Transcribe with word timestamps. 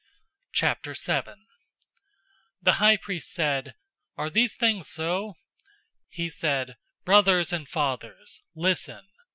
007:001 0.55 1.35
The 2.59 2.73
high 2.81 2.97
priest 2.97 3.31
said, 3.33 3.73
"Are 4.17 4.31
these 4.31 4.55
things 4.55 4.89
so?" 4.89 5.27
007:002 5.27 5.33
He 6.09 6.29
said, 6.31 6.77
"Brothers 7.05 7.53
and 7.53 7.69
fathers, 7.69 8.41
listen. 8.55 9.05